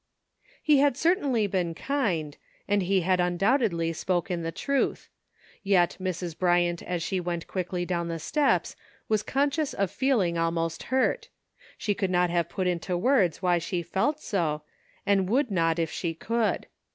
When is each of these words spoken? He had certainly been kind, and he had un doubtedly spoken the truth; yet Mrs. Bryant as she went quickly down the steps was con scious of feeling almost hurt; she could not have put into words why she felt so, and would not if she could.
He 0.63 0.79
had 0.79 0.97
certainly 0.97 1.45
been 1.45 1.75
kind, 1.75 2.35
and 2.67 2.81
he 2.81 3.01
had 3.01 3.21
un 3.21 3.37
doubtedly 3.37 3.93
spoken 3.93 4.41
the 4.41 4.51
truth; 4.51 5.09
yet 5.61 5.95
Mrs. 6.01 6.35
Bryant 6.35 6.81
as 6.81 7.03
she 7.03 7.19
went 7.19 7.45
quickly 7.45 7.85
down 7.85 8.07
the 8.07 8.17
steps 8.17 8.75
was 9.07 9.21
con 9.21 9.51
scious 9.51 9.75
of 9.75 9.91
feeling 9.91 10.39
almost 10.39 10.81
hurt; 10.89 11.29
she 11.77 11.93
could 11.93 12.09
not 12.09 12.31
have 12.31 12.49
put 12.49 12.65
into 12.65 12.97
words 12.97 13.43
why 13.43 13.59
she 13.59 13.83
felt 13.83 14.19
so, 14.19 14.63
and 15.05 15.29
would 15.29 15.51
not 15.51 15.77
if 15.77 15.91
she 15.91 16.15
could. 16.15 16.65